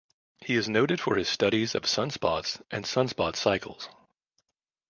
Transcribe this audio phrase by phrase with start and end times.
[0.43, 3.87] He is noted for his studies of sunspots and sunspot cycles.